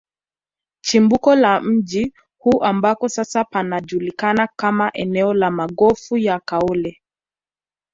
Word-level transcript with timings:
Chimbuko 0.81 1.35
la 1.35 1.61
mji 1.61 2.13
huu 2.37 2.63
ambako 2.63 3.09
sasa 3.09 3.43
panajulikana 3.43 4.47
kama 4.55 4.91
eneo 4.93 5.33
la 5.33 5.51
magofu 5.51 6.17
ya 6.17 6.39
Kaole 6.39 7.01